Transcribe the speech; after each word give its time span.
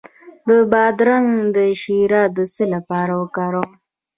د 0.47 0.49
بادرنګ 0.71 1.53
شیره 1.81 2.23
د 2.35 2.37
څه 2.53 2.63
لپاره 2.73 3.13
وکاروم؟ 3.21 3.71